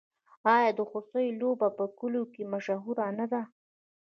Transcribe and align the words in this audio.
آیا 0.53 0.71
د 0.77 0.79
خوسي 0.89 1.27
لوبه 1.39 1.67
په 1.77 1.83
کلیو 1.97 2.29
کې 2.33 2.43
مشهوره 2.53 3.05
نه 3.19 3.25
ده؟ 3.31 3.41